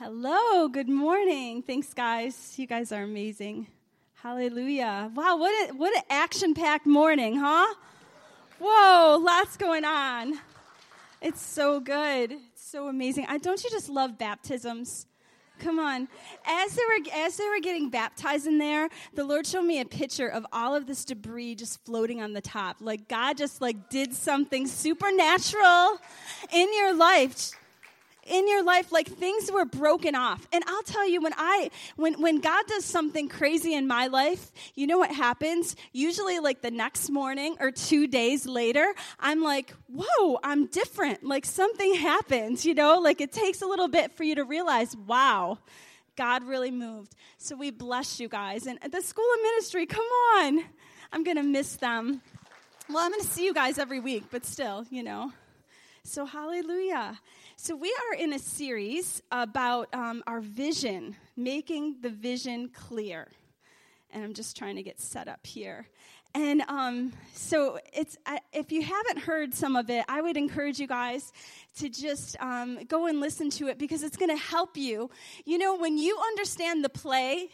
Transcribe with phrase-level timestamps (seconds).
[0.00, 1.60] Hello, good morning.
[1.60, 2.54] Thanks, guys.
[2.56, 3.66] You guys are amazing.
[4.14, 5.10] Hallelujah.
[5.12, 7.74] Wow, what, a, what an action packed morning, huh?
[8.60, 10.38] Whoa, lots going on.
[11.20, 12.30] It's so good.
[12.30, 13.26] It's so amazing.
[13.28, 15.06] I, don't you just love baptisms?
[15.58, 16.06] Come on.
[16.46, 19.84] As they were as they were getting baptized in there, the Lord showed me a
[19.84, 22.76] picture of all of this debris just floating on the top.
[22.78, 25.98] Like God just like did something supernatural
[26.52, 27.50] in your life
[28.28, 30.46] in your life like things were broken off.
[30.52, 34.52] And i'll tell you when i when when god does something crazy in my life
[34.74, 35.76] you know what happens?
[35.92, 41.24] Usually like the next morning or two days later i'm like whoa i'm different.
[41.24, 42.98] Like something happens you know?
[42.98, 45.58] Like it takes a little bit for you to realize wow
[46.16, 47.14] god really moved.
[47.38, 48.66] So we bless you guys.
[48.66, 50.04] And the school of ministry come
[50.36, 50.64] on.
[51.12, 52.20] I'm gonna miss them.
[52.88, 55.32] Well i'm gonna see you guys every week but still you know?
[56.02, 57.18] So hallelujah
[57.60, 63.26] so, we are in a series about um, our vision, making the vision clear.
[64.12, 65.88] And I'm just trying to get set up here.
[66.36, 68.16] And um, so, it's
[68.52, 71.32] if you haven't heard some of it, I would encourage you guys
[71.78, 75.10] to just um, go and listen to it because it's going to help you.
[75.44, 77.48] You know, when you understand the play,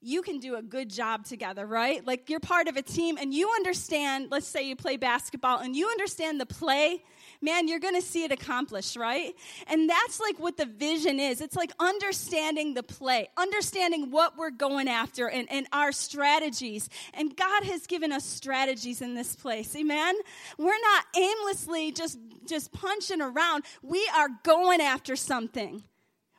[0.00, 2.06] you can do a good job together, right?
[2.06, 5.74] Like you're part of a team and you understand, let's say you play basketball and
[5.74, 7.02] you understand the play
[7.40, 9.34] man, you're to see it accomplished, right?
[9.66, 11.40] And that's like what the vision is.
[11.40, 16.88] It's like understanding the play, understanding what we're going after and, and our strategies.
[17.14, 19.74] And God has given us strategies in this place.
[19.76, 20.16] Amen?
[20.58, 23.64] We're not aimlessly just, just punching around.
[23.82, 25.82] We are going after something.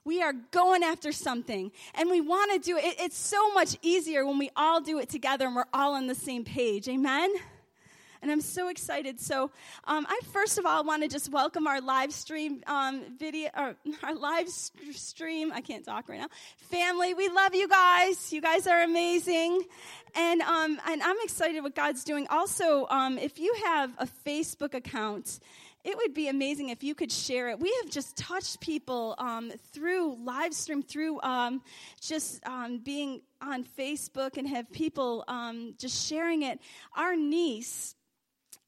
[0.07, 2.95] We are going after something and we want to do it.
[2.97, 6.15] It's so much easier when we all do it together and we're all on the
[6.15, 6.87] same page.
[6.87, 7.29] Amen?
[8.21, 9.19] and I'm so excited.
[9.19, 9.51] So,
[9.83, 13.75] um, I first of all want to just welcome our live stream um, video, or
[14.03, 15.51] our live stream.
[15.53, 16.29] I can't talk right now.
[16.57, 18.31] Family, we love you guys.
[18.31, 19.61] You guys are amazing,
[20.15, 22.27] and um, and I'm excited what God's doing.
[22.29, 25.39] Also, um, if you have a Facebook account
[25.87, 27.61] it would be amazing if you could share it.
[27.61, 31.61] We have just touched people um, through live stream, through um,
[32.01, 36.59] just um, being on Facebook, and have people um, just sharing it.
[36.97, 37.95] Our niece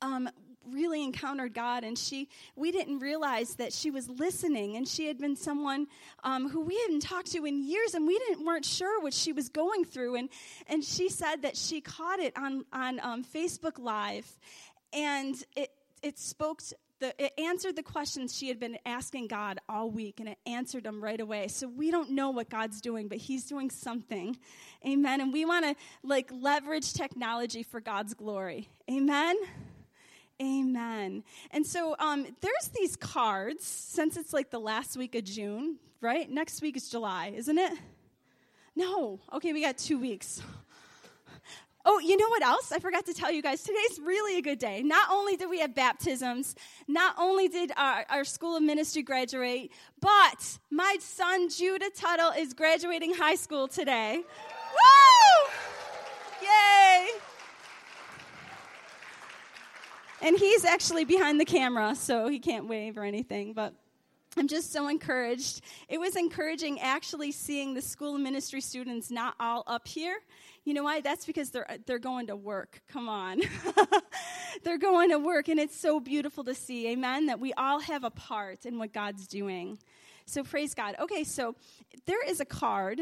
[0.02, 0.30] um,
[0.72, 5.18] really encountered God, and she we didn't realize that she was listening, and she had
[5.18, 5.88] been someone
[6.24, 9.34] um, who we hadn't talked to in years, and we didn't weren't sure what she
[9.34, 10.30] was going through, and
[10.68, 14.26] and she said that she caught it on on um, Facebook Live,
[14.94, 15.70] and it
[16.02, 16.62] it spoke.
[17.00, 20.84] The, it answered the questions she had been asking God all week, and it answered
[20.84, 21.48] them right away.
[21.48, 24.38] So we don't know what God's doing, but He's doing something.
[24.86, 25.22] Amen.
[25.22, 28.70] And we want to like leverage technology for God's glory.
[28.92, 29.38] Amen.
[30.42, 31.24] Amen.
[31.52, 36.30] And so um, there's these cards, since it's like the last week of June, right?
[36.30, 37.74] Next week is July, isn't it?
[38.76, 39.20] No.
[39.34, 40.42] Okay, we got two weeks.
[41.92, 42.72] Oh, you know what else?
[42.72, 43.64] I forgot to tell you guys.
[43.64, 44.84] Today's really a good day.
[44.84, 46.54] Not only did we have baptisms,
[46.88, 52.54] not only did our, our school of ministry graduate, but my son Judah Tuttle is
[52.54, 54.18] graduating high school today.
[54.18, 55.52] Woo!
[56.44, 57.08] Yay!
[60.22, 63.74] And he's actually behind the camera, so he can't wave or anything, but
[64.38, 65.62] I'm just so encouraged.
[65.88, 70.20] It was encouraging actually seeing the school of ministry students not all up here.
[70.70, 71.02] You know why?
[71.02, 72.84] That's because they're they're going to work.
[72.88, 73.42] Come on.
[74.64, 76.90] they're going to work and it's so beautiful to see.
[76.90, 79.80] Amen that we all have a part in what God's doing.
[80.28, 80.96] So praise God.
[81.00, 81.56] Okay, so
[82.06, 83.00] there is a card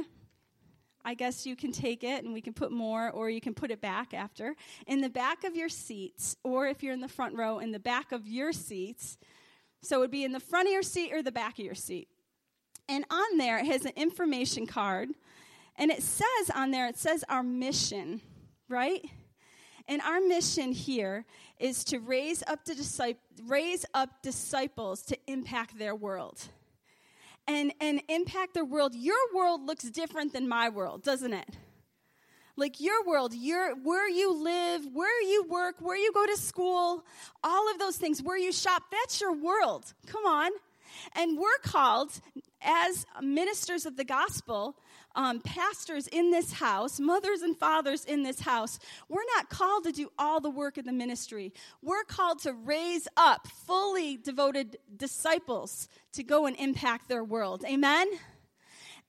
[1.03, 3.69] I guess you can take it and we can put more, or you can put
[3.69, 4.55] it back after.
[4.87, 7.79] In the back of your seats, or if you're in the front row, in the
[7.79, 9.17] back of your seats.
[9.81, 11.75] So it would be in the front of your seat or the back of your
[11.75, 12.07] seat.
[12.89, 15.09] And on there, it has an information card.
[15.77, 18.21] And it says on there, it says our mission,
[18.67, 19.05] right?
[19.87, 21.25] And our mission here
[21.59, 22.75] is to raise up, to
[23.45, 26.49] raise up disciples to impact their world
[27.47, 31.49] and, and impact their world, your world looks different than my world, doesn't it?
[32.57, 37.05] Like your world, your where you live, where you work, where you go to school,
[37.43, 39.93] all of those things, where you shop, that's your world.
[40.07, 40.51] Come on.
[41.15, 42.19] And we're called
[42.61, 44.75] as ministers of the gospel
[45.17, 48.79] um, pastors in this house, mothers and fathers in this house,
[49.09, 51.51] we're not called to do all the work in the ministry.
[51.81, 57.65] We're called to raise up fully devoted disciples to go and impact their world.
[57.67, 58.07] Amen?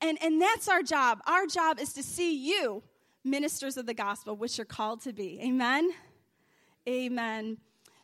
[0.01, 1.21] And, and that's our job.
[1.27, 2.83] Our job is to see you,
[3.23, 5.39] ministers of the gospel, which you're called to be.
[5.43, 5.91] Amen?
[6.89, 7.59] Amen.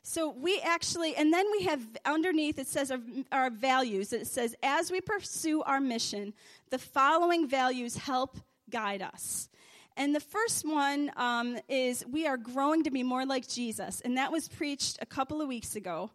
[0.07, 2.99] So we actually, and then we have underneath it says our,
[3.33, 4.13] our, values.
[4.13, 6.35] It says, as we pursue our mission,
[6.69, 8.37] the following values help
[8.69, 9.49] guide us.
[9.97, 14.03] And the first one um, is we are growing to be more like Jesus.
[14.03, 16.11] And that was preached a couple of weeks ago.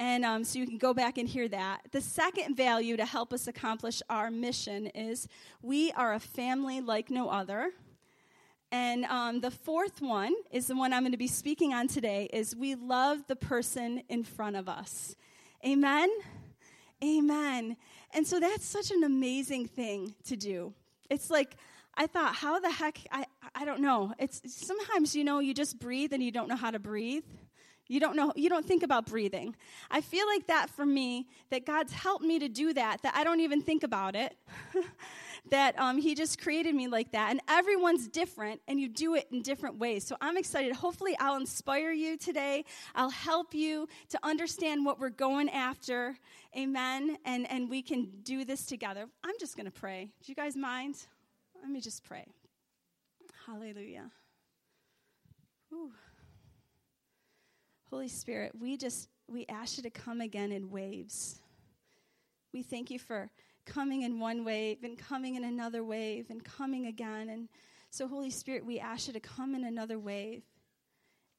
[0.00, 1.82] And um, so you can go back and hear that.
[1.92, 5.28] The second value to help us accomplish our mission is
[5.62, 7.70] we are a family like no other.
[8.70, 12.28] And um, the fourth one is the one I'm going to be speaking on today
[12.32, 15.16] is we love the person in front of us.
[15.66, 16.10] Amen?
[17.02, 17.76] Amen.
[18.12, 20.74] And so that's such an amazing thing to do.
[21.08, 21.56] It's like,
[21.94, 23.24] I thought, how the heck, I,
[23.54, 24.12] I don't know.
[24.18, 27.24] It's sometimes, you know, you just breathe and you don't know how to breathe.
[27.88, 29.56] You don't know, you don't think about breathing.
[29.90, 33.24] I feel like that for me, that God's helped me to do that, that I
[33.24, 34.36] don't even think about it.
[35.50, 37.30] that um, He just created me like that.
[37.30, 40.04] And everyone's different, and you do it in different ways.
[40.04, 40.74] So I'm excited.
[40.74, 42.64] Hopefully, I'll inspire you today.
[42.94, 46.16] I'll help you to understand what we're going after.
[46.56, 47.18] Amen.
[47.24, 49.06] And, and we can do this together.
[49.24, 50.10] I'm just going to pray.
[50.24, 50.96] Do you guys mind?
[51.60, 52.26] Let me just pray.
[53.46, 54.10] Hallelujah.
[55.72, 55.92] Ooh.
[57.90, 61.40] Holy Spirit, we just we ask you to come again in waves.
[62.52, 63.30] We thank you for
[63.68, 67.28] coming in one wave and coming in another wave and coming again.
[67.28, 67.48] And
[67.90, 70.42] so, Holy Spirit, we ask you to come in another wave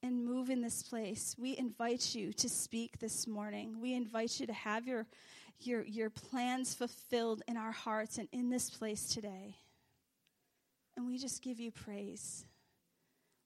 [0.02, 1.36] and move in this place.
[1.38, 3.80] We invite you to speak this morning.
[3.80, 5.06] We invite you to have your,
[5.60, 9.56] your, your plans fulfilled in our hearts and in this place today.
[10.96, 12.46] And we just give you praise.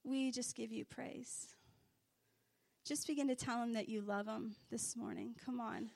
[0.05, 1.49] We just give you praise.
[2.85, 5.35] Just begin to tell him that you love him this morning.
[5.45, 5.91] Come on.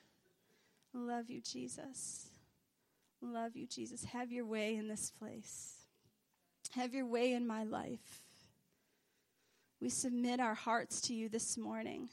[0.94, 2.28] Love you, Jesus.
[3.20, 4.04] Love you, Jesus.
[4.04, 5.74] Have your way in this place.
[6.72, 8.22] Have your way in my life.
[9.80, 12.08] We submit our hearts to you this morning.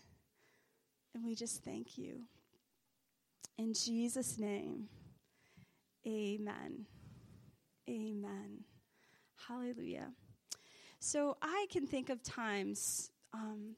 [1.13, 2.21] And we just thank you.
[3.57, 4.89] In Jesus' name,
[6.05, 6.85] amen.
[7.89, 8.63] Amen.
[9.47, 10.11] Hallelujah.
[10.99, 13.75] So I can think of times um,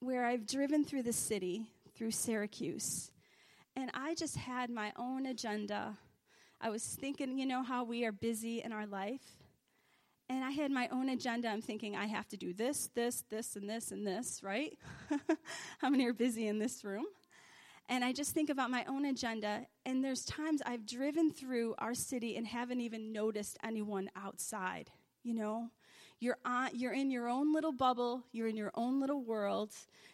[0.00, 1.66] where I've driven through the city,
[1.96, 3.10] through Syracuse,
[3.74, 5.96] and I just had my own agenda.
[6.64, 9.42] I was thinking, you know, how we are busy in our life.
[10.28, 11.48] And I had my own agenda.
[11.48, 14.78] I'm thinking, I have to do this, this, this, and this, and this, right?
[15.80, 17.06] how many are busy in this room?
[17.88, 19.66] And I just think about my own agenda.
[19.84, 24.88] And there's times I've driven through our city and haven't even noticed anyone outside,
[25.24, 25.68] you know?
[26.20, 29.72] You're, on, you're in your own little bubble, you're in your own little world.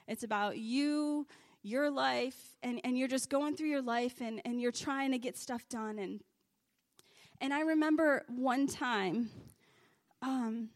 [0.09, 1.27] It's about you,
[1.63, 5.19] your life, and, and you're just going through your life and, and you're trying to
[5.19, 5.99] get stuff done.
[5.99, 6.23] And,
[7.41, 9.31] and I remember one time,
[10.23, 10.69] um,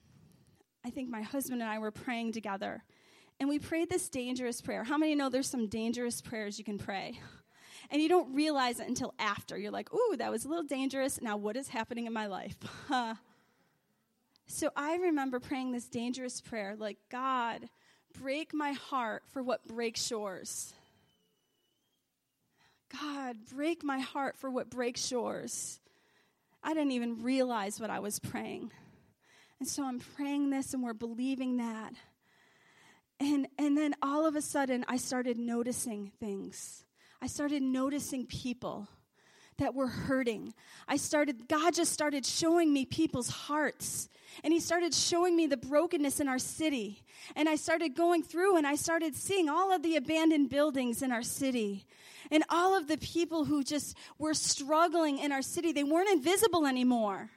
[0.85, 2.82] I think my husband and I were praying together,
[3.41, 4.85] and we prayed this dangerous prayer.
[4.85, 7.20] How many know there's some dangerous prayers you can pray?
[7.91, 9.59] And you don't realize it until after.
[9.59, 11.20] You're like, ooh, that was a little dangerous.
[11.20, 12.56] Now, what is happening in my life?
[14.53, 17.70] So I remember praying this dangerous prayer like, God,
[18.20, 20.75] break my heart for what breaks yours.
[23.00, 25.81] God, break my heart for what breaks yours.
[26.62, 28.70] I didn't even realize what I was praying.
[29.59, 31.94] And so I'm praying this and we're believing that.
[33.20, 36.85] And, and then all of a sudden, I started noticing things.
[37.20, 38.89] I started noticing people
[39.59, 40.55] that were hurting.
[40.89, 44.09] I started, God just started showing me people's hearts.
[44.43, 47.03] And He started showing me the brokenness in our city.
[47.37, 51.13] And I started going through and I started seeing all of the abandoned buildings in
[51.13, 51.85] our city.
[52.31, 55.73] And all of the people who just were struggling in our city.
[55.73, 57.31] They weren't invisible anymore.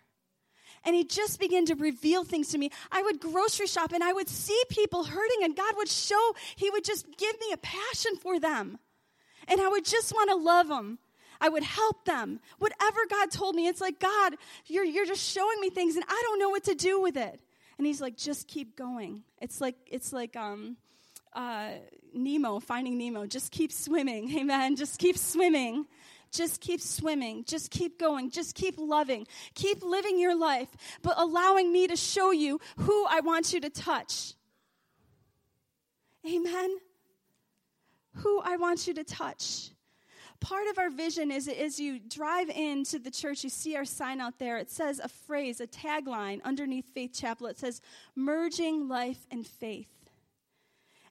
[0.86, 2.70] And he just began to reveal things to me.
[2.92, 6.70] I would grocery shop and I would see people hurting, and God would show, He
[6.70, 8.78] would just give me a passion for them.
[9.48, 11.00] And I would just want to love them.
[11.42, 12.39] I would help them.
[12.60, 14.36] Whatever God told me, it's like, God,
[14.68, 17.39] you're, you're just showing me things and I don't know what to do with it.
[17.77, 19.24] And he's like, just keep going.
[19.42, 20.77] It's like, it's like, um,
[21.34, 21.72] uh,
[22.13, 23.25] Nemo, finding Nemo.
[23.25, 24.32] Just keep swimming.
[24.38, 24.75] Amen.
[24.75, 25.86] Just keep swimming.
[26.32, 27.44] Just keep swimming.
[27.46, 28.30] Just keep going.
[28.30, 29.27] Just keep loving.
[29.54, 30.70] Keep living your life,
[31.01, 34.34] but allowing me to show you who I want you to touch.
[36.25, 36.77] Amen.
[38.15, 39.72] Who I want you to touch
[40.46, 44.22] part of our vision is as you drive into the church, you see our sign
[44.22, 44.58] out there.
[44.58, 47.48] It says a phrase, a tagline underneath Faith Chapel.
[47.48, 47.82] It says,
[48.16, 49.90] merging life and faith.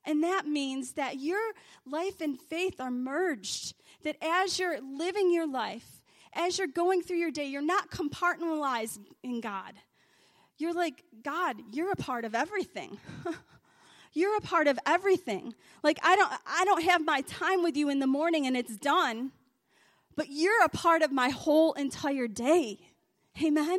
[0.04, 1.40] And that means that your
[1.84, 3.74] life and faith are merged.
[4.04, 9.00] That as you're living your life, as you're going through your day, you're not compartmentalized
[9.24, 9.72] in God.
[10.58, 12.98] You're like, God, you're a part of everything.
[14.14, 15.54] You're a part of everything.
[15.82, 18.76] Like I don't I don't have my time with you in the morning and it's
[18.76, 19.32] done.
[20.16, 22.78] But you're a part of my whole entire day.
[23.42, 23.78] Amen.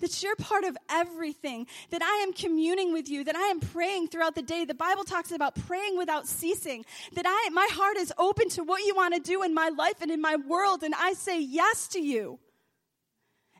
[0.00, 4.08] That you're part of everything, that I am communing with you, that I am praying
[4.08, 4.66] throughout the day.
[4.66, 8.84] The Bible talks about praying without ceasing, that I, my heart is open to what
[8.84, 11.88] you want to do in my life and in my world, and I say yes
[11.88, 12.38] to you.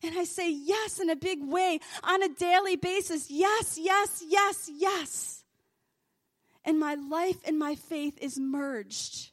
[0.02, 3.30] And I say yes in a big way on a daily basis.
[3.30, 5.35] Yes, yes, yes, yes.
[6.66, 9.30] And my life and my faith is merged.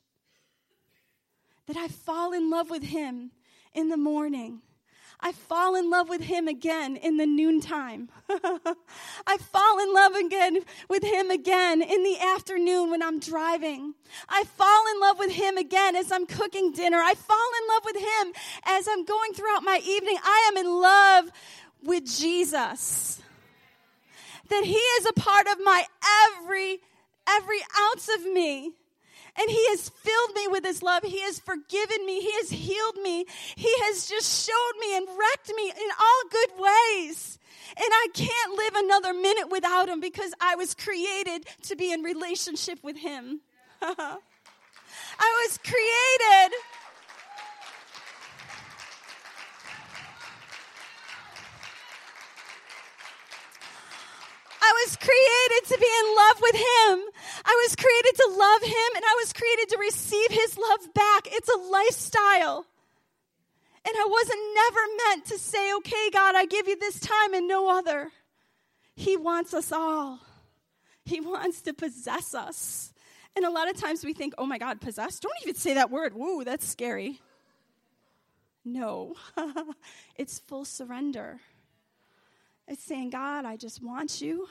[1.68, 3.32] That I fall in love with Him
[3.74, 4.62] in the morning
[5.26, 8.10] I fall in love with him again in the noontime.
[8.30, 10.60] I fall in love again
[10.90, 13.94] with him again in the afternoon when I'm driving.
[14.28, 16.98] I fall in love with him again as I'm cooking dinner.
[16.98, 18.34] I fall in love with him
[18.66, 20.18] as I'm going throughout my evening.
[20.22, 21.32] I am in love
[21.82, 23.22] with Jesus.
[24.50, 25.86] That he is a part of my
[26.36, 26.82] every
[27.28, 27.60] every
[27.92, 28.74] ounce of me.
[29.36, 31.04] And He has filled me with His love.
[31.04, 32.22] He has forgiven me.
[32.22, 33.26] He has healed me.
[33.56, 37.40] He has just showed me and wrecked me in all good ways.
[37.76, 42.04] And I can't live another minute without Him because I was created to be in
[42.04, 43.42] relationship with Him.
[43.82, 44.18] I
[45.20, 46.58] was created
[54.74, 56.96] I was created to be in love with Him.
[57.46, 61.28] I was created to love Him and I was created to receive His love back.
[61.28, 62.66] It's a lifestyle.
[63.86, 67.48] And I wasn't never meant to say, okay, God, I give you this time and
[67.48, 68.12] no other.
[68.96, 70.20] He wants us all.
[71.06, 72.94] He wants to possess us.
[73.36, 75.20] And a lot of times we think, oh my God, possess?
[75.20, 76.14] Don't even say that word.
[76.16, 77.20] Woo, that's scary.
[78.66, 79.16] No,
[80.16, 81.42] it's full surrender.
[82.68, 84.48] It's saying, God, I just want you.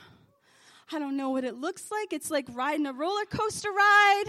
[0.93, 2.13] I don't know what it looks like.
[2.13, 4.25] It's like riding a roller coaster ride.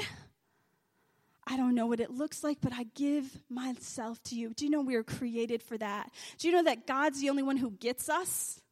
[1.47, 4.55] I don't know what it looks like, but I give myself to you.
[4.55, 6.11] Do you know we are created for that?
[6.39, 8.63] Do you know that God's the only one who gets us?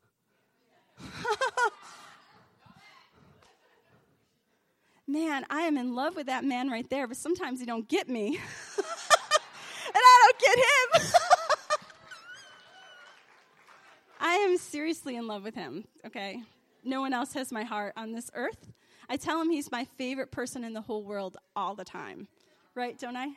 [5.06, 8.08] man, I am in love with that man right there, but sometimes he don't get
[8.08, 8.28] me.
[8.78, 11.12] and I don't get him.
[14.20, 16.42] I am seriously in love with him, okay?
[16.84, 18.72] No one else has my heart on this earth.
[19.08, 22.28] I tell him he's my favorite person in the whole world all the time.
[22.74, 23.28] Right, don't I?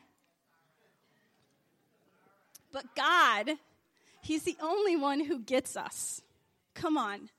[2.71, 3.51] But God,
[4.21, 6.21] he's the only one who gets us.
[6.73, 7.29] Come on.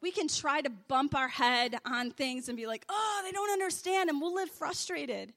[0.00, 3.52] We can try to bump our head on things and be like, oh, they don't
[3.52, 5.32] understand, and we'll live frustrated.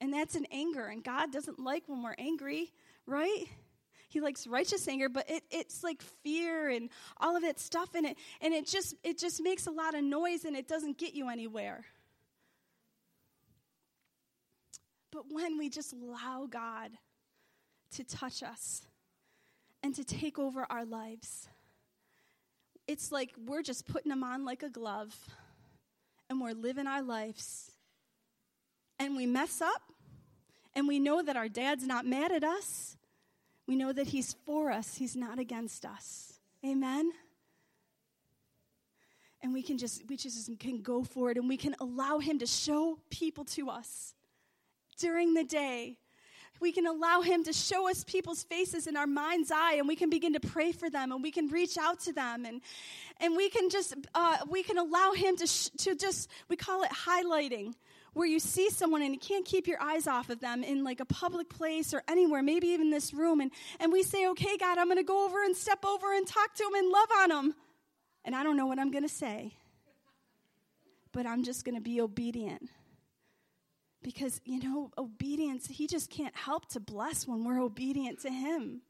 [0.00, 2.72] And that's an anger, and God doesn't like when we're angry,
[3.06, 3.44] right?
[4.10, 6.90] He likes righteous anger, but it, it's like fear and
[7.20, 8.16] all of that stuff in it.
[8.40, 11.28] And it just it just makes a lot of noise and it doesn't get you
[11.28, 11.84] anywhere.
[15.12, 16.90] But when we just allow God
[17.92, 18.82] to touch us
[19.82, 21.48] and to take over our lives,
[22.88, 25.14] it's like we're just putting them on like a glove
[26.28, 27.70] and we're living our lives.
[28.98, 29.82] And we mess up
[30.74, 32.96] and we know that our dad's not mad at us
[33.70, 36.40] we know that He's for us, He's not against us.
[36.66, 37.12] Amen?
[39.40, 42.40] And we can just, we just can go for it and we can allow Him
[42.40, 44.16] to show people to us
[44.98, 45.98] during the day.
[46.60, 49.94] We can allow Him to show us people's faces in our mind's eye and we
[49.94, 52.62] can begin to pray for them and we can reach out to them and,
[53.20, 56.82] and we can just, uh, we can allow Him to, sh- to just, we call
[56.82, 57.74] it highlighting
[58.12, 61.00] where you see someone and you can't keep your eyes off of them in like
[61.00, 64.78] a public place or anywhere, maybe even this room, and, and we say, okay, God,
[64.78, 67.28] I'm going to go over and step over and talk to them and love on
[67.28, 67.54] them.
[68.24, 69.54] And I don't know what I'm going to say,
[71.12, 72.68] but I'm just going to be obedient.
[74.02, 78.82] Because, you know, obedience, He just can't help to bless when we're obedient to Him.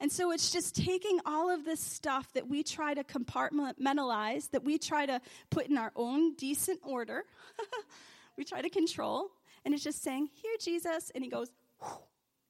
[0.00, 4.62] And so it's just taking all of this stuff that we try to compartmentalize, that
[4.62, 7.24] we try to put in our own decent order,
[8.36, 9.30] we try to control,
[9.64, 11.10] and it's just saying, Here, Jesus.
[11.14, 11.50] And he goes,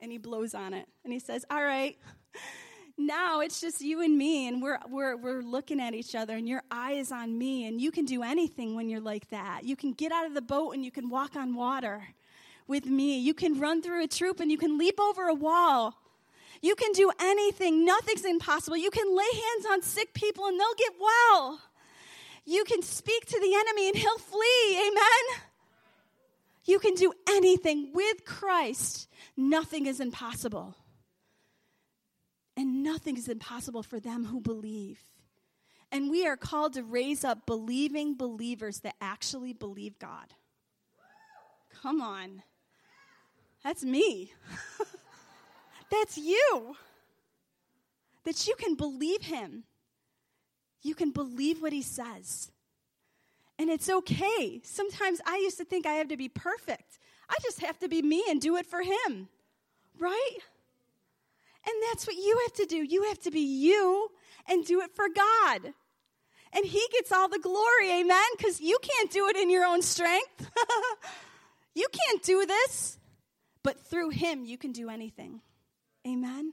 [0.01, 0.87] and he blows on it.
[1.05, 1.97] And he says, All right.
[2.99, 6.49] Now it's just you and me, and we're, we're, we're looking at each other, and
[6.49, 9.65] your eye is on me, and you can do anything when you're like that.
[9.65, 12.09] You can get out of the boat and you can walk on water
[12.67, 13.19] with me.
[13.19, 15.95] You can run through a troop and you can leap over a wall
[16.63, 18.77] you can do anything, nothing's impossible.
[18.77, 21.61] You can lay hands on sick people and they'll get well.
[22.45, 24.89] You can speak to the enemy and he'll flee.
[24.89, 25.43] Amen.
[26.65, 29.09] You can do anything with Christ.
[29.37, 30.75] Nothing is impossible.
[32.57, 35.01] And nothing is impossible for them who believe.
[35.93, 40.35] And we are called to raise up believing believers that actually believe God.
[41.83, 42.43] Come on.
[43.63, 44.33] That's me.
[45.91, 46.77] That's you.
[48.25, 49.65] That you can believe Him.
[50.83, 52.51] You can believe what He says.
[53.59, 54.61] And it's okay.
[54.63, 56.99] Sometimes I used to think I have to be perfect.
[57.29, 59.29] I just have to be me and do it for Him.
[59.99, 60.37] Right?
[61.67, 62.77] And that's what you have to do.
[62.77, 64.11] You have to be you
[64.49, 65.73] and do it for God.
[66.53, 68.27] And He gets all the glory, amen?
[68.37, 70.51] Because you can't do it in your own strength.
[71.75, 72.99] you can't do this.
[73.63, 75.41] But through Him, you can do anything.
[76.07, 76.53] Amen?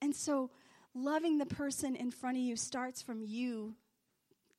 [0.00, 0.50] And so,
[0.94, 3.74] loving the person in front of you starts from you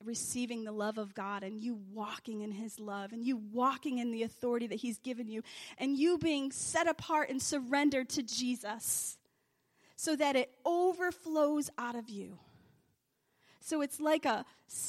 [0.03, 4.11] receiving the love of God and you walking in His love and you walking in
[4.11, 5.41] the authority that He's given you
[5.77, 9.17] and you being set apart and surrendered to Jesus
[9.95, 12.37] so that it overflows out of you.
[13.59, 14.43] So it's like a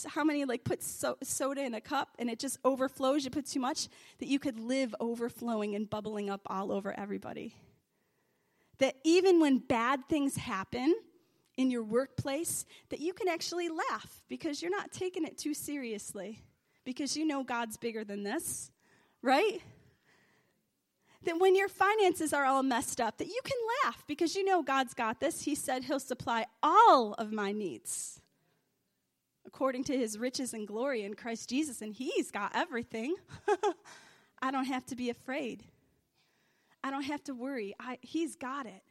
[0.09, 3.25] how many like put so, soda in a cup and it just overflows.
[3.25, 7.55] You put too much that you could live overflowing and bubbling up all over everybody.
[8.83, 10.93] That even when bad things happen
[11.57, 16.43] in your workplace, that you can actually laugh because you're not taking it too seriously
[16.85, 18.73] because you know God's bigger than this,
[19.23, 19.61] right?
[21.25, 24.63] that when your finances are all messed up, that you can laugh because you know
[24.63, 25.43] God's got this.
[25.43, 28.21] He said He'll supply all of my needs
[29.47, 33.15] according to His riches and glory in Christ Jesus, and He's got everything.
[34.43, 35.65] I don't have to be afraid.
[36.85, 37.75] I don't have to worry.
[37.79, 38.83] I, he's got it.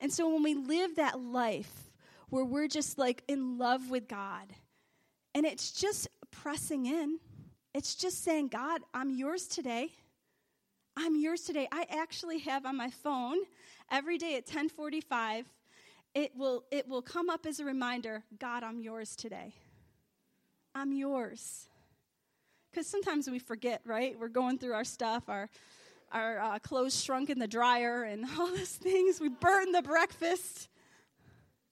[0.00, 1.90] And so when we live that life
[2.28, 4.52] where we're just like in love with God,
[5.34, 7.18] and it's just pressing in,
[7.74, 9.92] it's just saying, God, I'm yours today.
[10.96, 11.68] I'm yours today.
[11.70, 13.38] I actually have on my phone
[13.90, 15.46] every day at 1045,
[16.14, 19.54] it will, it will come up as a reminder God, I'm yours today.
[20.74, 21.68] I'm yours.
[22.70, 24.18] Because sometimes we forget, right?
[24.18, 25.48] We're going through our stuff, our,
[26.12, 29.20] our uh, clothes shrunk in the dryer, and all those things.
[29.20, 30.68] We burned the breakfast,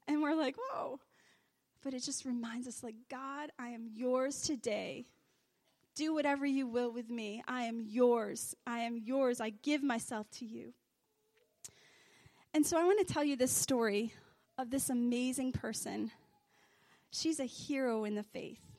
[0.07, 1.01] and we're like, whoa.
[1.83, 5.05] But it just reminds us, like, God, I am yours today.
[5.95, 7.43] Do whatever you will with me.
[7.47, 8.55] I am yours.
[8.67, 9.41] I am yours.
[9.41, 10.73] I give myself to you.
[12.53, 14.13] And so I want to tell you this story
[14.59, 16.11] of this amazing person.
[17.11, 18.74] She's a hero in the faith.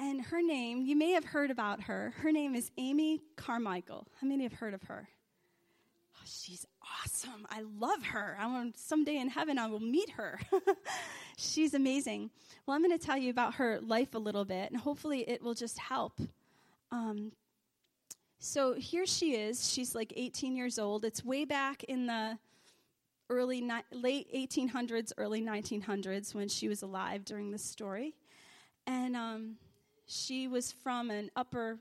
[0.00, 2.14] And her name, you may have heard about her.
[2.18, 4.06] Her name is Amy Carmichael.
[4.20, 5.08] How many have heard of her?
[6.14, 6.64] Oh, she's
[7.04, 7.46] awesome.
[7.50, 8.36] I love her.
[8.38, 10.38] I want someday in heaven I will meet her.
[11.36, 12.30] She's amazing.
[12.66, 15.42] Well, I'm going to tell you about her life a little bit, and hopefully it
[15.42, 16.20] will just help.
[16.90, 17.32] Um,
[18.38, 19.70] so here she is.
[19.70, 21.04] She's like 18 years old.
[21.04, 22.38] It's way back in the
[23.30, 28.14] early ni- late 1800s, early 1900s when she was alive during this story,
[28.86, 29.56] and um,
[30.08, 31.78] she was from an upper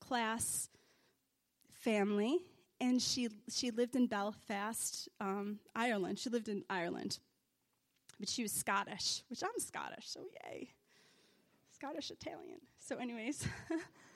[0.00, 0.70] class
[1.72, 2.38] family
[2.80, 6.18] and she she lived in Belfast, um, Ireland.
[6.18, 7.18] She lived in Ireland,
[8.20, 10.70] but she was Scottish, which I'm Scottish, so yay,
[11.72, 12.60] Scottish Italian.
[12.78, 13.46] So, anyways,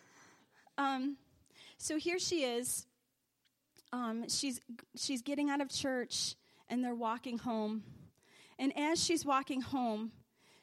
[0.79, 1.17] um,
[1.77, 2.87] so here she is.
[3.93, 4.61] Um, she's
[4.97, 6.37] she's getting out of church,
[6.69, 7.83] and they're walking home,
[8.61, 10.13] and as she's walking home,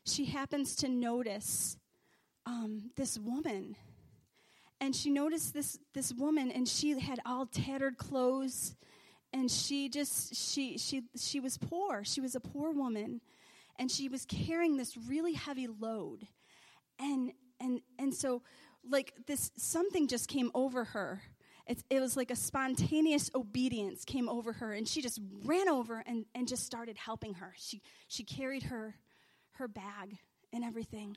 [0.06, 1.76] she happens to notice
[2.50, 3.76] um, this woman.
[4.82, 8.76] And she noticed this this woman and she had all tattered clothes
[9.34, 12.04] and she just she she she was poor.
[12.04, 13.22] She was a poor woman.
[13.78, 16.28] And she was carrying this really heavy load.
[17.00, 18.42] And and and so
[18.90, 21.22] like this something just came over her.
[21.68, 26.04] It, it was like a spontaneous obedience came over her and she just ran over
[26.04, 27.54] and, and just started helping her.
[27.58, 28.96] She she carried her
[29.52, 30.18] her bag
[30.52, 31.16] and everything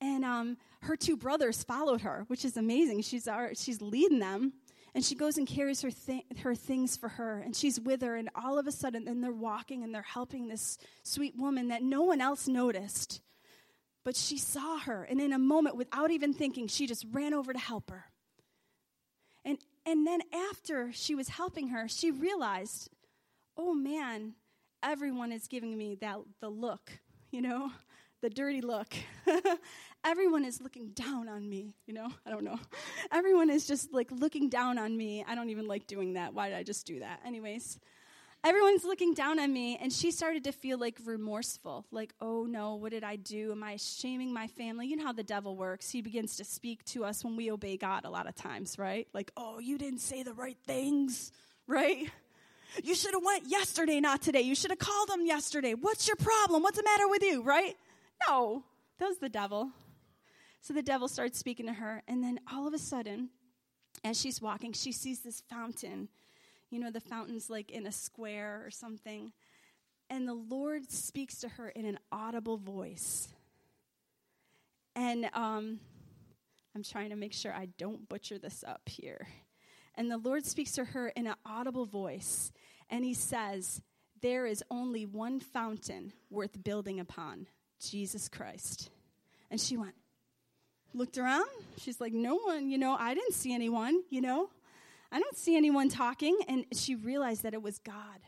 [0.00, 3.02] and um, her two brothers followed her, which is amazing.
[3.02, 4.52] She's, our, she's leading them.
[4.94, 7.40] And she goes and carries her, th- her things for her.
[7.40, 8.16] And she's with her.
[8.16, 11.82] And all of a sudden, then they're walking and they're helping this sweet woman that
[11.82, 13.20] no one else noticed.
[14.04, 15.02] But she saw her.
[15.04, 18.06] And in a moment, without even thinking, she just ran over to help her.
[19.44, 22.88] And, and then after she was helping her, she realized,
[23.56, 24.34] oh man,
[24.82, 27.70] everyone is giving me that the look, you know?
[28.26, 28.92] The dirty look.
[30.04, 32.08] Everyone is looking down on me, you know?
[32.26, 32.58] I don't know.
[33.12, 35.24] Everyone is just like looking down on me.
[35.28, 36.34] I don't even like doing that.
[36.34, 37.20] Why did I just do that?
[37.24, 37.78] Anyways,
[38.42, 41.86] everyone's looking down on me, and she started to feel like remorseful.
[41.92, 43.52] Like, oh no, what did I do?
[43.52, 44.88] Am I shaming my family?
[44.88, 45.88] You know how the devil works.
[45.88, 49.06] He begins to speak to us when we obey God a lot of times, right?
[49.14, 51.30] Like, oh, you didn't say the right things,
[51.68, 52.10] right?
[52.82, 54.40] You should have went yesterday, not today.
[54.40, 55.74] You should have called them yesterday.
[55.74, 56.64] What's your problem?
[56.64, 57.76] What's the matter with you, right?
[58.26, 58.64] No,
[58.98, 59.70] that was the devil.
[60.60, 63.30] So the devil starts speaking to her, and then all of a sudden,
[64.04, 66.08] as she's walking, she sees this fountain.
[66.70, 69.32] You know, the fountain's like in a square or something.
[70.10, 73.28] And the Lord speaks to her in an audible voice.
[74.94, 75.80] And um,
[76.74, 79.26] I'm trying to make sure I don't butcher this up here.
[79.94, 82.52] And the Lord speaks to her in an audible voice,
[82.90, 83.80] and he says,
[84.20, 87.46] There is only one fountain worth building upon
[87.80, 88.90] Jesus Christ.
[89.50, 89.94] And she went,
[90.94, 91.46] looked around.
[91.78, 94.50] She's like, No one, you know, I didn't see anyone, you know,
[95.12, 96.36] I don't see anyone talking.
[96.48, 98.20] And she realized that it was God.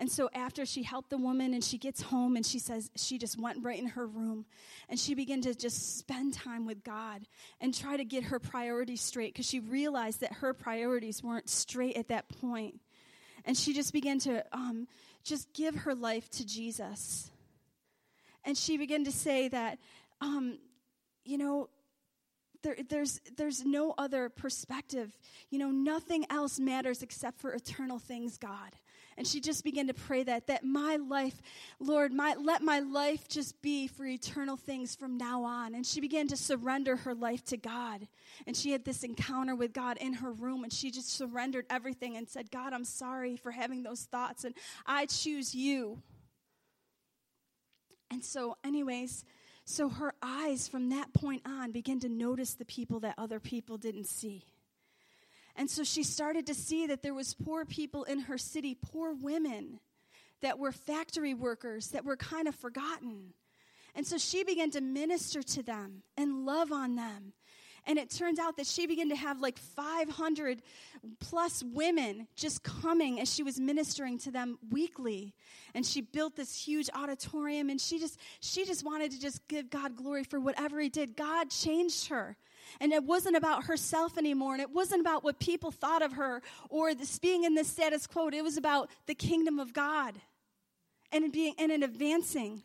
[0.00, 3.18] And so after she helped the woman and she gets home and she says she
[3.18, 4.46] just went right in her room
[4.88, 7.26] and she began to just spend time with God
[7.60, 11.96] and try to get her priorities straight because she realized that her priorities weren't straight
[11.96, 12.80] at that point.
[13.44, 14.86] And she just began to um,
[15.24, 17.30] just give her life to Jesus.
[18.48, 19.78] And she began to say that,
[20.22, 20.58] um,
[21.22, 21.68] you know,
[22.62, 25.12] there, there's, there's no other perspective.
[25.50, 28.74] You know, nothing else matters except for eternal things, God.
[29.18, 31.42] And she just began to pray that, that my life,
[31.78, 35.74] Lord, my, let my life just be for eternal things from now on.
[35.74, 38.08] And she began to surrender her life to God.
[38.46, 42.16] And she had this encounter with God in her room, and she just surrendered everything
[42.16, 44.54] and said, God, I'm sorry for having those thoughts, and
[44.86, 46.00] I choose you.
[48.10, 49.24] And so, anyways,
[49.64, 53.76] so her eyes from that point on began to notice the people that other people
[53.76, 54.44] didn't see.
[55.54, 59.12] And so she started to see that there was poor people in her city, poor
[59.12, 59.80] women
[60.40, 63.34] that were factory workers that were kind of forgotten.
[63.94, 67.32] And so she began to minister to them and love on them
[67.86, 70.62] and it turns out that she began to have like 500
[71.20, 75.34] plus women just coming as she was ministering to them weekly.
[75.74, 79.70] And she built this huge auditorium and she just she just wanted to just give
[79.70, 81.16] God glory for whatever he did.
[81.16, 82.36] God changed her.
[82.80, 86.42] And it wasn't about herself anymore, and it wasn't about what people thought of her
[86.68, 88.28] or this being in this status quo.
[88.28, 90.20] It was about the kingdom of God
[91.10, 92.62] and being and in advancing.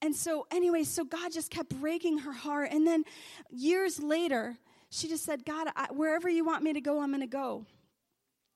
[0.00, 2.70] And so, anyway, so God just kept breaking her heart.
[2.72, 3.04] And then
[3.50, 4.56] years later,
[4.90, 7.66] she just said, God, I, wherever you want me to go, I'm going to go.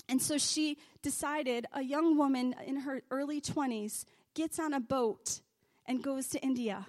[0.09, 5.41] And so she decided, a young woman in her early 20s gets on a boat
[5.87, 6.87] and goes to India.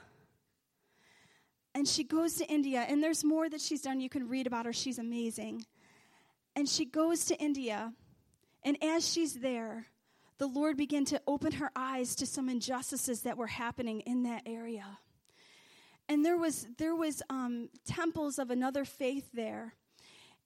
[1.75, 3.99] And she goes to India, and there's more that she's done.
[3.99, 5.65] You can read about her, she's amazing.
[6.55, 7.93] And she goes to India,
[8.63, 9.87] and as she's there,
[10.37, 14.43] the Lord began to open her eyes to some injustices that were happening in that
[14.45, 14.99] area.
[16.09, 19.73] And there was there was um, temples of another faith there.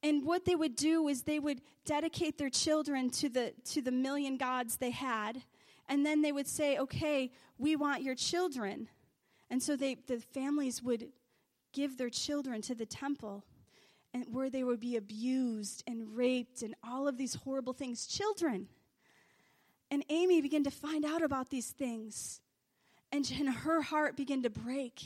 [0.03, 3.91] And what they would do is they would dedicate their children to the to the
[3.91, 5.41] million gods they had,
[5.89, 8.89] and then they would say, "Okay, we want your children."
[9.49, 11.09] And so they the families would
[11.73, 13.43] give their children to the temple
[14.13, 18.67] and where they would be abused and raped and all of these horrible things children
[19.89, 22.41] and Amy began to find out about these things,
[23.11, 25.01] and her heart began to break.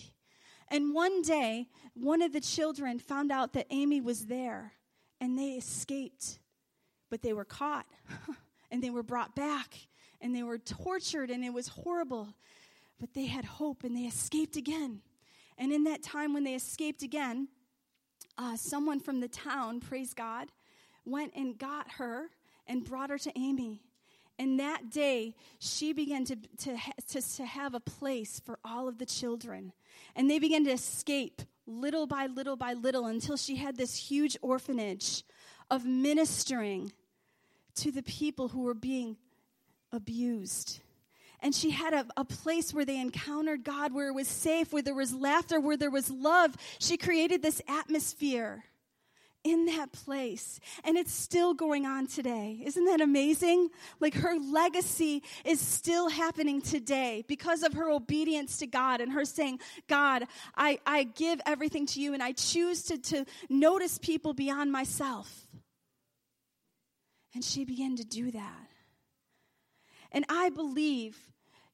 [0.69, 4.73] And one day, one of the children found out that Amy was there,
[5.19, 6.39] and they escaped.
[7.09, 7.85] But they were caught,
[8.71, 9.75] and they were brought back,
[10.21, 12.29] and they were tortured, and it was horrible.
[12.99, 15.01] But they had hope, and they escaped again.
[15.57, 17.49] And in that time when they escaped again,
[18.37, 20.47] uh, someone from the town, praise God,
[21.05, 22.29] went and got her
[22.65, 23.81] and brought her to Amy.
[24.41, 26.75] And that day, she began to, to,
[27.09, 29.71] to, to have a place for all of the children.
[30.15, 34.35] And they began to escape little by little by little until she had this huge
[34.41, 35.23] orphanage
[35.69, 36.91] of ministering
[37.75, 39.15] to the people who were being
[39.91, 40.79] abused.
[41.39, 44.81] And she had a, a, place where they encountered God, where it was safe, where
[44.81, 46.57] there was laughter, where there was love.
[46.79, 48.63] She created this atmosphere
[49.43, 50.59] in that place.
[50.83, 52.61] And it's still going on today.
[52.65, 53.69] Isn't that amazing?
[53.99, 59.25] Like her legacy is still happening today because of her obedience to God and her
[59.25, 60.25] saying, God,
[60.55, 65.47] I, I give everything to you and I choose to, to notice people beyond myself.
[67.33, 68.67] And she began to do that.
[70.11, 71.17] And I believe,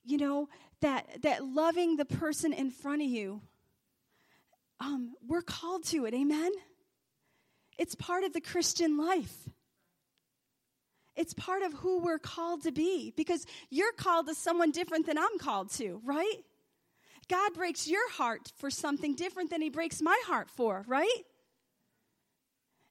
[0.05, 0.49] you know,
[0.81, 3.41] that, that loving the person in front of you,
[4.79, 6.13] um, we're called to it.
[6.13, 6.51] Amen?
[7.77, 9.49] It's part of the Christian life.
[11.15, 15.17] It's part of who we're called to be because you're called to someone different than
[15.17, 16.43] I'm called to, right?
[17.27, 21.23] God breaks your heart for something different than He breaks my heart for, right?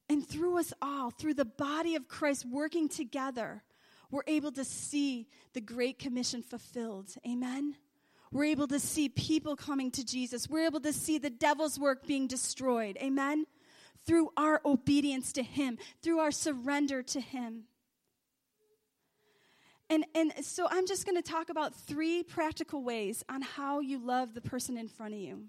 [0.08, 3.62] And through us all, through the body of Christ working together,
[4.10, 7.14] we're able to see the Great Commission fulfilled.
[7.26, 7.76] Amen?
[8.32, 10.48] We're able to see people coming to Jesus.
[10.48, 12.98] We're able to see the devil's work being destroyed.
[13.00, 13.46] Amen?
[14.06, 17.64] Through our obedience to Him, through our surrender to Him.
[19.88, 23.98] And, and so I'm just going to talk about three practical ways on how you
[23.98, 25.44] love the person in front of you.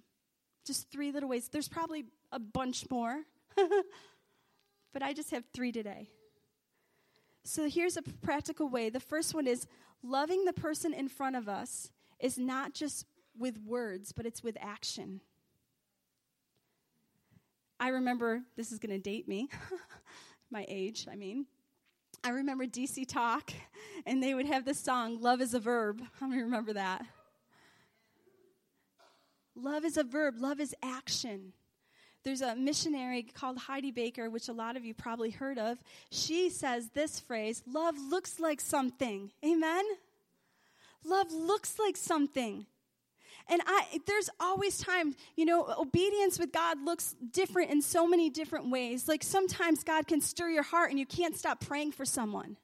[0.66, 1.48] Just three little ways.
[1.48, 3.24] There's probably a bunch more,
[4.94, 6.10] but I just have three today.
[7.44, 8.90] So here's a practical way.
[8.90, 9.66] The first one is
[10.04, 13.06] loving the person in front of us is not just
[13.38, 15.22] with words, but it's with action.
[17.80, 19.50] I remember, this is going to date me,
[20.52, 21.46] my age, I mean.
[22.24, 23.54] I remember DC Talk,
[24.06, 26.02] and they would have the song, Love is a Verb.
[26.20, 27.06] How many remember that?
[29.56, 31.52] Love is a verb, love is action.
[32.24, 35.80] There's a missionary called Heidi Baker, which a lot of you probably heard of.
[36.12, 39.32] She says this phrase love looks like something.
[39.44, 39.84] Amen?
[41.04, 42.68] Love looks like something.
[43.50, 48.30] And I, there's always time, you know, obedience with God looks different in so many
[48.30, 49.08] different ways.
[49.08, 52.58] Like sometimes God can stir your heart and you can't stop praying for someone.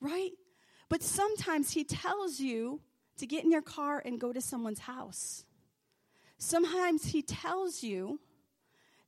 [0.00, 0.32] Right?
[0.88, 2.80] But sometimes He tells you
[3.18, 5.44] to get in your car and go to someone's house.
[6.38, 8.18] Sometimes He tells you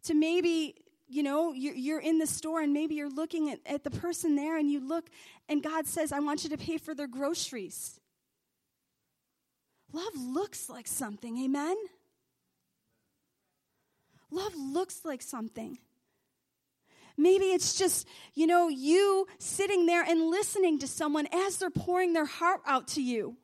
[0.04, 0.76] to maybe
[1.08, 4.56] you know, you're, in the store and maybe you're looking at, at the person there
[4.56, 5.10] and you look
[5.46, 8.00] and God says, I want you to pay for their groceries.
[9.92, 11.76] Love looks like something, amen?
[14.30, 15.78] Love looks like something.
[17.18, 22.14] Maybe it's just, you know, you sitting there and listening to someone as they're pouring
[22.14, 23.36] their heart out to you.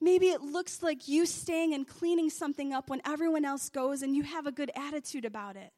[0.00, 4.14] Maybe it looks like you staying and cleaning something up when everyone else goes and
[4.14, 5.72] you have a good attitude about it.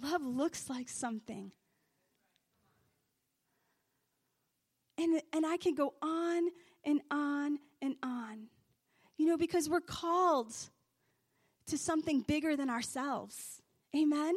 [0.00, 1.50] Love looks like something.
[4.96, 6.50] And, and I can go on
[6.84, 8.48] and on and on.
[9.16, 10.52] You know, because we're called
[11.66, 13.62] to something bigger than ourselves.
[13.96, 14.34] Amen?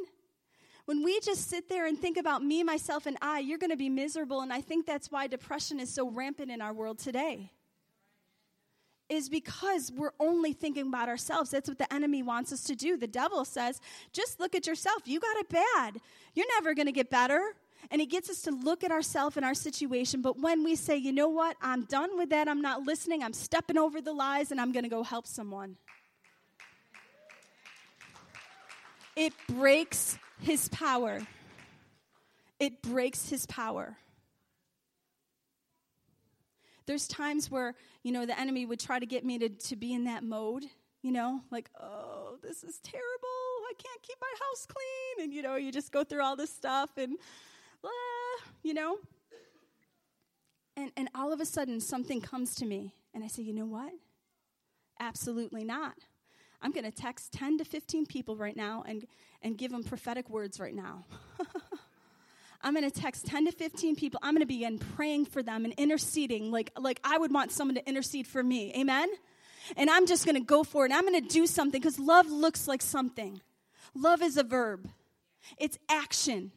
[0.86, 3.78] When we just sit there and think about me, myself, and I, you're going to
[3.78, 4.42] be miserable.
[4.42, 7.52] And I think that's why depression is so rampant in our world today
[9.10, 11.50] is because we're only thinking about ourselves.
[11.50, 12.98] That's what the enemy wants us to do.
[12.98, 13.80] The devil says,
[14.12, 15.04] just look at yourself.
[15.06, 16.02] You got it bad.
[16.34, 17.42] You're never going to get better.
[17.92, 20.22] And it gets us to look at ourselves and our situation.
[20.22, 23.34] But when we say, you know what, I'm done with that, I'm not listening, I'm
[23.34, 25.78] stepping over the lies, and I'm going to go help someone,
[29.16, 31.20] it breaks his power.
[32.60, 33.98] It breaks his power
[36.88, 39.94] there's times where, you know, the enemy would try to get me to, to be
[39.94, 40.64] in that mode,
[41.04, 43.04] you know, like, oh, this is terrible.
[43.70, 45.26] I can't keep my house clean.
[45.26, 47.18] And, you know, you just go through all this stuff and,
[47.84, 47.90] Uh,
[48.64, 48.98] you know.
[50.76, 52.94] And, and all of a sudden, something comes to me.
[53.14, 53.92] And I say, you know what?
[55.00, 55.96] Absolutely not.
[56.62, 59.06] I'm going to text 10 to 15 people right now and,
[59.42, 61.06] and give them prophetic words right now.
[62.62, 64.20] I'm going to text 10 to 15 people.
[64.24, 67.76] I'm going to begin praying for them and interceding like, like I would want someone
[67.76, 68.74] to intercede for me.
[68.76, 69.08] Amen?
[69.76, 70.92] And I'm just going to go for it.
[70.92, 73.42] I'm going to do something because love looks like something.
[73.94, 74.90] Love is a verb,
[75.58, 76.52] it's action.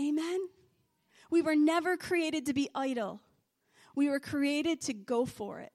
[0.00, 0.48] Amen?
[1.30, 3.20] We were never created to be idle,
[3.94, 5.72] we were created to go for it.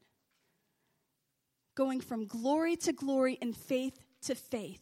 [1.76, 4.82] Going from glory to glory and faith to faith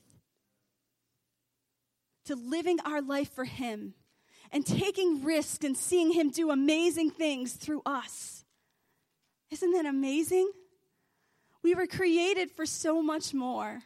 [2.27, 3.93] to living our life for Him
[4.51, 8.45] and taking risks and seeing Him do amazing things through us.
[9.49, 10.51] Isn't that amazing?
[11.63, 13.79] We were created for so much more.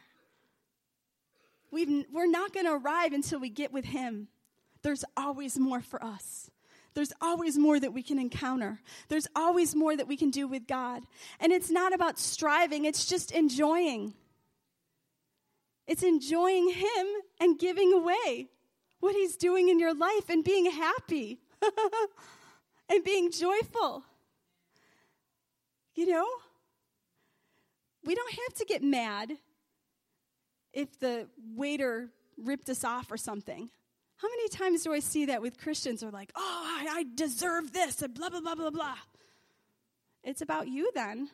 [1.70, 4.28] we we're not going to arrive until we get with Him.
[4.82, 6.50] There's always more for us.
[6.94, 8.80] There's always more that we can encounter.
[9.08, 11.04] There's always more that we can do with God.
[11.40, 14.14] And it's not about striving, it's just enjoying.
[15.86, 17.06] It's enjoying Him
[17.40, 18.48] and giving away
[19.00, 21.40] what He's doing in your life and being happy
[22.88, 24.04] and being joyful.
[25.94, 26.26] You know?
[28.04, 29.32] We don't have to get mad
[30.72, 33.70] if the waiter ripped us off or something.
[34.22, 37.04] How many times do I see that with Christians who are like, oh, I, I
[37.16, 38.94] deserve this, and blah, blah, blah, blah, blah.
[40.22, 41.28] It's about you then.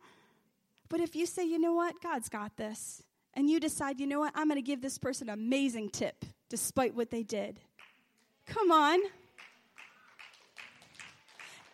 [0.90, 3.02] but if you say, you know what, God's got this,
[3.32, 6.26] and you decide, you know what, I'm going to give this person an amazing tip
[6.50, 7.58] despite what they did.
[8.44, 8.98] Come on.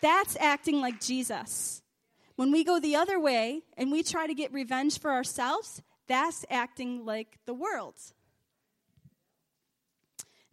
[0.00, 1.82] That's acting like Jesus.
[2.36, 6.44] When we go the other way and we try to get revenge for ourselves, that's
[6.48, 7.96] acting like the world.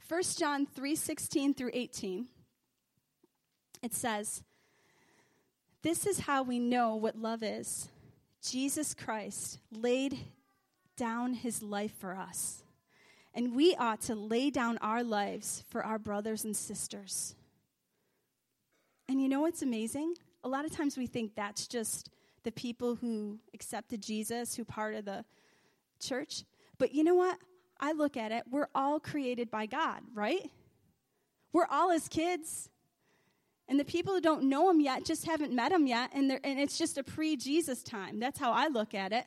[0.08, 2.28] 1 John 3:16 through 18,
[3.82, 4.44] it says,
[5.82, 7.90] This is how we know what love is.
[8.42, 10.20] Jesus Christ laid
[10.98, 12.64] down his life for us.
[13.34, 17.36] And we ought to lay down our lives for our brothers and sisters.
[19.08, 20.16] And you know what's amazing?
[20.44, 22.10] A lot of times we think that's just
[22.44, 25.26] the people who accepted Jesus, who part of the
[26.00, 26.44] church.
[26.78, 27.38] But you know what?
[27.80, 30.50] I look at it, we're all created by God, right?
[31.52, 32.70] We're all his kids.
[33.68, 36.60] And the people who don't know him yet just haven't met him yet, and, and
[36.60, 38.20] it's just a pre Jesus time.
[38.20, 39.26] That's how I look at it.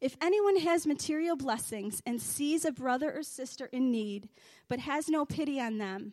[0.00, 4.28] If anyone has material blessings and sees a brother or sister in need,
[4.68, 6.12] but has no pity on them,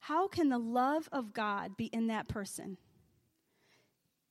[0.00, 2.78] how can the love of God be in that person?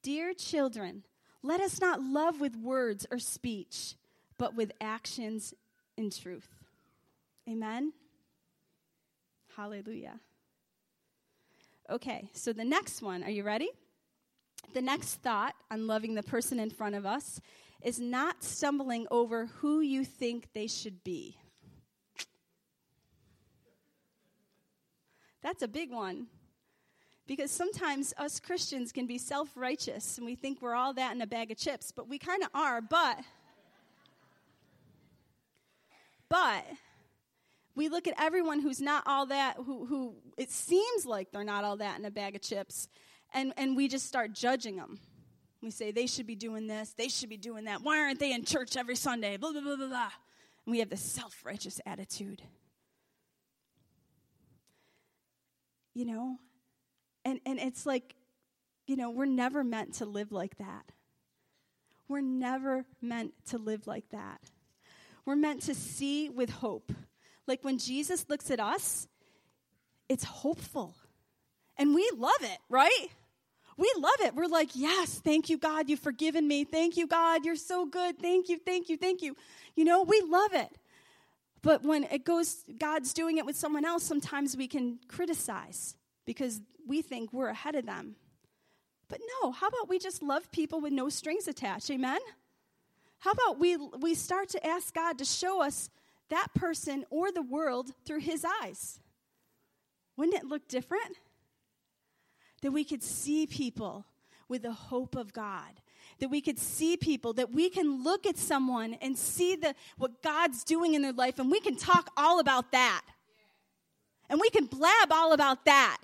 [0.01, 1.03] Dear children,
[1.47, 3.95] let us not love with words or speech,
[4.37, 5.53] but with actions
[5.95, 6.49] in truth.
[7.49, 7.93] Amen?
[9.55, 10.19] Hallelujah.
[11.89, 13.69] Okay, so the next one, are you ready?
[14.73, 17.39] The next thought on loving the person in front of us
[17.81, 21.37] is not stumbling over who you think they should be.
[25.41, 26.27] That's a big one.
[27.27, 31.21] Because sometimes us Christians can be self righteous and we think we're all that in
[31.21, 33.19] a bag of chips, but we kind of are, but.
[36.29, 36.65] But
[37.75, 41.63] we look at everyone who's not all that, who, who it seems like they're not
[41.63, 42.89] all that in a bag of chips,
[43.33, 44.99] and, and we just start judging them.
[45.61, 47.81] We say, they should be doing this, they should be doing that.
[47.81, 49.37] Why aren't they in church every Sunday?
[49.37, 50.09] Blah, blah, blah, blah, blah.
[50.65, 52.41] And we have this self righteous attitude.
[55.93, 56.39] You know?
[57.27, 58.15] And, and it's like,
[58.85, 60.93] you know, we're never meant to live like that.
[62.07, 64.39] We're never meant to live like that.
[65.25, 66.93] We're meant to see with hope.
[67.45, 69.09] Like when Jesus looks at us,
[70.07, 70.95] it's hopeful.
[71.77, 73.07] And we love it, right?
[73.75, 74.33] We love it.
[74.33, 76.63] We're like, yes, thank you, God, you've forgiven me.
[76.63, 78.19] Thank you, God, you're so good.
[78.19, 79.35] Thank you, thank you, thank you.
[79.75, 80.69] You know, we love it.
[81.61, 85.96] But when it goes, God's doing it with someone else, sometimes we can criticize
[86.27, 88.17] because we think we're ahead of them.
[89.07, 91.89] But no, how about we just love people with no strings attached?
[91.89, 92.19] Amen?
[93.19, 95.89] How about we, we start to ask God to show us
[96.29, 98.99] that person or the world through his eyes?
[100.17, 101.17] Wouldn't it look different?
[102.61, 104.05] That we could see people
[104.49, 105.81] with the hope of God.
[106.19, 110.21] That we could see people, that we can look at someone and see the, what
[110.21, 113.03] God's doing in their life, and we can talk all about that.
[114.29, 115.99] And we can blab all about that.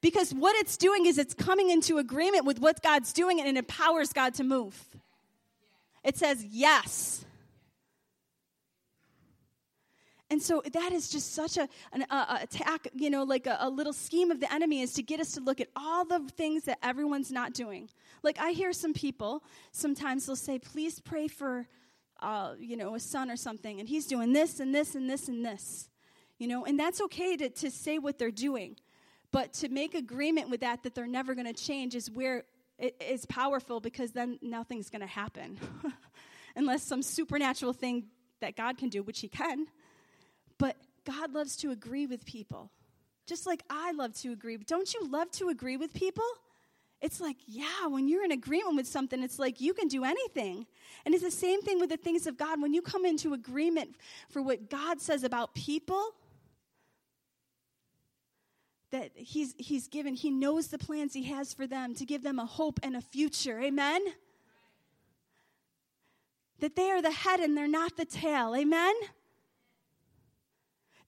[0.00, 3.56] Because what it's doing is it's coming into agreement with what God's doing and it
[3.56, 4.86] empowers God to move.
[6.02, 7.24] It says yes.
[10.30, 13.68] And so that is just such a, an uh, attack, you know, like a, a,
[13.68, 16.64] little scheme of the enemy is to get us to look at all the things
[16.64, 17.88] that everyone's not doing.
[18.22, 21.66] Like I hear some people, sometimes they'll say, please pray for,
[22.20, 25.26] uh, you know, a son or something, and he's doing this and this and this
[25.26, 25.88] and this,
[26.38, 28.76] you know, and that's okay to, to say what they're doing.
[29.32, 32.44] But to make agreement with that, that they're never going to change, is where
[32.78, 35.58] it is powerful because then nothing's going to happen.
[36.56, 38.06] Unless some supernatural thing
[38.40, 39.66] that God can do, which He can
[40.60, 42.70] but God loves to agree with people,
[43.26, 44.58] just like I love to agree.
[44.58, 46.24] Don't you love to agree with people?
[47.00, 50.66] It's like, yeah, when you're in agreement with something, it's like you can do anything.
[51.06, 52.60] And it's the same thing with the things of God.
[52.60, 53.96] When you come into agreement
[54.28, 56.14] for what God says about people,
[58.90, 62.38] that he's, he's given, He knows the plans He has for them to give them
[62.38, 63.60] a hope and a future.
[63.60, 64.02] Amen?
[66.60, 68.54] That they are the head and they're not the tail.
[68.54, 68.94] Amen?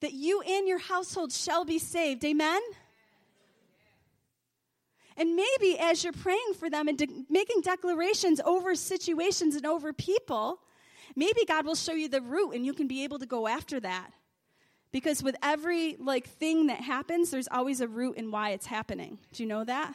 [0.02, 2.24] that you and your household shall be saved.
[2.24, 2.60] Amen?
[5.16, 9.92] And maybe as you're praying for them and de- making declarations over situations and over
[9.92, 10.58] people,
[11.14, 13.78] maybe God will show you the root and you can be able to go after
[13.80, 14.10] that.
[14.92, 19.18] Because with every like thing that happens, there's always a root in why it's happening.
[19.32, 19.94] Do you know that?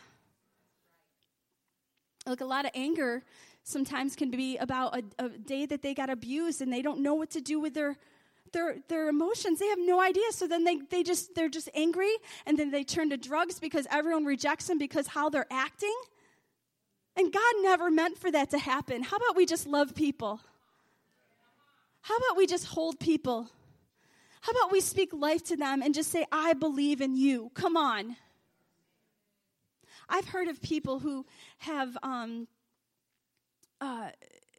[2.26, 3.24] Like a lot of anger
[3.64, 7.14] sometimes can be about a, a day that they got abused and they don't know
[7.14, 7.98] what to do with their
[8.54, 9.60] their, their emotions.
[9.60, 10.24] They have no idea.
[10.32, 12.12] So then they, they just, they're just angry
[12.46, 15.96] and then they turn to drugs because everyone rejects them because how they're acting.
[17.16, 19.04] And God never meant for that to happen.
[19.04, 20.40] How about we just love people?
[22.02, 23.50] How about we just hold people?
[24.42, 27.52] How about we speak life to them and just say, I believe in you?
[27.54, 28.16] Come on.
[30.10, 31.26] I've heard of people who
[31.60, 32.48] have um,
[33.82, 34.10] uh,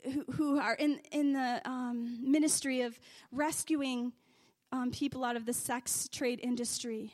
[0.05, 2.99] who, who are in, in the um, ministry of
[3.33, 4.13] rescuing
[4.73, 7.13] um, people out of the sex trade industry.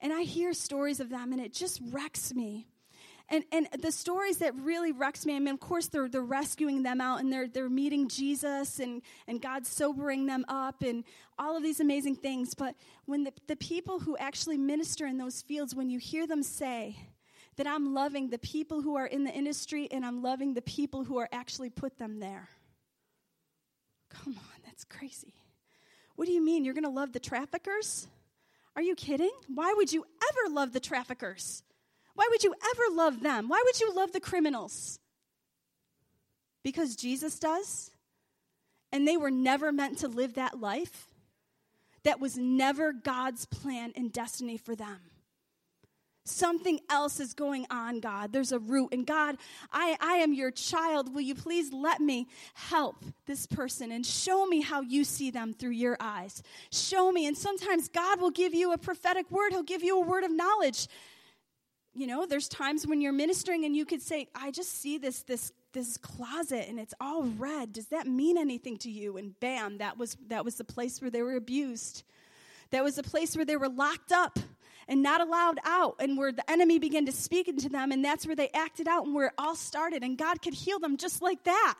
[0.00, 2.66] And I hear stories of them, and it just wrecks me.
[3.32, 6.82] And, and the stories that really wrecks me, I mean, of course, they're, they're rescuing
[6.82, 11.02] them out and they're, they're meeting Jesus and, and God sobering them up and
[11.38, 12.52] all of these amazing things.
[12.52, 12.74] But
[13.06, 16.94] when the, the people who actually minister in those fields, when you hear them say
[17.56, 21.02] that I'm loving the people who are in the industry and I'm loving the people
[21.02, 22.50] who are actually put them there.
[24.10, 25.32] Come on, that's crazy.
[26.16, 26.66] What do you mean?
[26.66, 28.06] You're going to love the traffickers?
[28.76, 29.32] Are you kidding?
[29.48, 31.62] Why would you ever love the traffickers?
[32.14, 33.48] Why would you ever love them?
[33.48, 34.98] Why would you love the criminals?
[36.62, 37.90] Because Jesus does?
[38.92, 41.06] And they were never meant to live that life?
[42.04, 44.98] That was never God's plan and destiny for them.
[46.24, 48.32] Something else is going on, God.
[48.32, 48.90] There's a root.
[48.92, 49.38] And God,
[49.72, 51.12] I, I am your child.
[51.12, 55.52] Will you please let me help this person and show me how you see them
[55.52, 56.40] through your eyes?
[56.70, 57.26] Show me.
[57.26, 60.30] And sometimes God will give you a prophetic word, He'll give you a word of
[60.30, 60.86] knowledge.
[61.94, 65.22] You know, there's times when you're ministering and you could say, I just see this,
[65.24, 67.72] this, this closet and it's all red.
[67.72, 69.18] Does that mean anything to you?
[69.18, 72.02] And bam, that was, that was the place where they were abused.
[72.70, 74.38] That was the place where they were locked up
[74.88, 78.26] and not allowed out, and where the enemy began to speak into them, and that's
[78.26, 80.02] where they acted out and where it all started.
[80.02, 81.78] And God could heal them just like that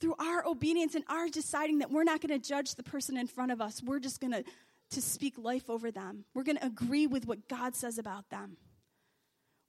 [0.00, 3.26] through our obedience and our deciding that we're not going to judge the person in
[3.26, 3.82] front of us.
[3.82, 4.44] We're just going to
[4.90, 6.24] to speak life over them.
[6.34, 8.58] We're going to agree with what God says about them,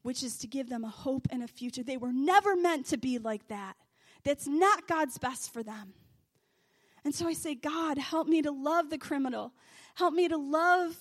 [0.05, 1.81] which is to give them a hope and a future.
[1.81, 3.73] They were never meant to be like that.
[4.23, 5.95] That's not God's best for them.
[7.03, 9.51] And so I say, God, help me to love the criminal.
[9.95, 10.95] Help me to love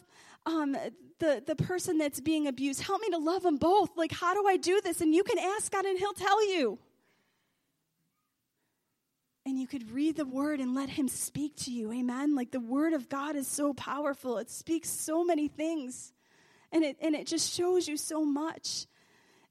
[0.46, 0.74] um,
[1.18, 2.80] the, the person that's being abused.
[2.80, 3.90] Help me to love them both.
[3.94, 5.02] Like, how do I do this?
[5.02, 6.78] And you can ask God and He'll tell you.
[9.44, 11.92] And you could read the word and let Him speak to you.
[11.92, 12.34] Amen.
[12.34, 16.14] Like, the word of God is so powerful, it speaks so many things.
[16.72, 18.86] And it, and it just shows you so much.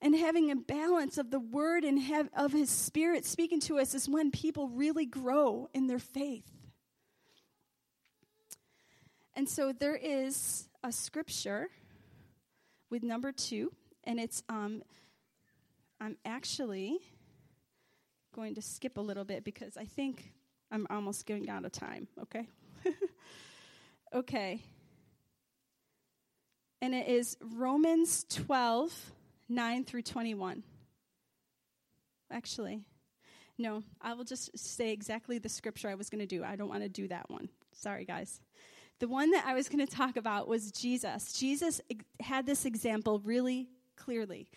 [0.04, 3.94] And having a balance of the word and have, of His Spirit speaking to us
[3.94, 6.44] is when people really grow in their faith.
[9.34, 11.70] And so there is a scripture
[12.90, 13.72] with number two,
[14.04, 14.84] and it's um,
[16.02, 17.00] I'm actually
[18.36, 20.34] going to skip a little bit because I think
[20.70, 22.10] I'm almost going out of time.
[22.24, 22.46] Okay.
[24.14, 24.60] okay.
[26.82, 29.14] And it is Romans 12,
[29.50, 30.64] 9 through 21.
[32.32, 32.82] Actually,
[33.58, 36.44] no, I will just say exactly the scripture I was going to do.
[36.44, 37.50] I don't want to do that one.
[37.72, 38.42] Sorry, guys.
[39.00, 41.34] The one that I was going to talk about was Jesus.
[41.34, 41.82] Jesus
[42.20, 44.50] had this example really clearly.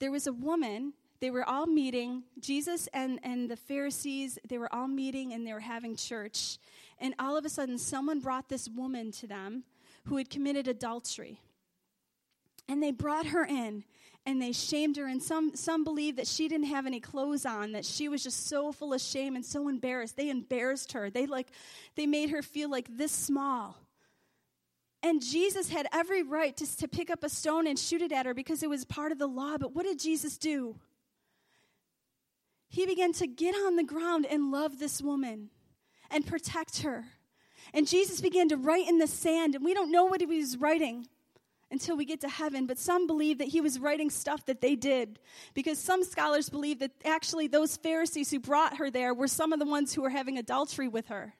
[0.00, 4.72] There was a woman, they were all meeting, Jesus and, and the Pharisees, they were
[4.74, 6.58] all meeting and they were having church.
[6.98, 9.64] And all of a sudden, someone brought this woman to them
[10.06, 11.40] who had committed adultery.
[12.68, 13.84] And they brought her in
[14.26, 15.06] and they shamed her.
[15.06, 18.46] And some some believe that she didn't have any clothes on that she was just
[18.46, 20.16] so full of shame and so embarrassed.
[20.16, 21.10] They embarrassed her.
[21.10, 21.48] They like
[21.96, 23.76] they made her feel like this small.
[25.02, 28.24] And jesus had every right to, to pick up a stone and shoot it at
[28.26, 29.58] her because it was part of the law.
[29.58, 30.76] But what did jesus do?
[32.68, 35.50] He began to get on the ground and love this woman
[36.10, 37.04] and protect her.
[37.74, 39.54] And jesus began to write in the sand.
[39.54, 41.08] And we don't know what he was writing
[41.70, 44.76] until we get to heaven, but some believe that he was writing stuff that they
[44.76, 45.18] did.
[45.54, 49.58] Because some scholars believe that actually those Pharisees who brought her there were some of
[49.58, 51.34] the ones who were having adultery with her.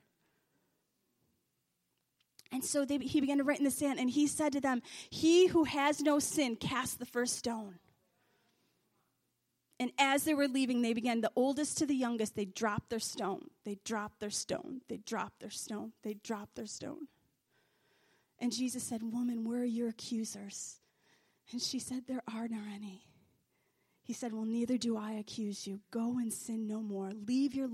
[2.52, 4.80] And so they, he began to write in the sand, and he said to them,
[5.10, 7.80] He who has no sin, cast the first stone.
[9.80, 13.00] And as they were leaving, they began, the oldest to the youngest, they dropped their
[13.00, 13.48] stone.
[13.64, 14.82] They dropped their stone.
[14.88, 15.92] They dropped their stone.
[16.04, 17.08] They dropped their stone.
[18.40, 20.80] And Jesus said, Woman, where are your accusers?
[21.52, 23.02] And she said, There are nor any.
[24.02, 25.80] He said, Well, neither do I accuse you.
[25.90, 27.12] Go and sin no more.
[27.26, 27.68] Leave your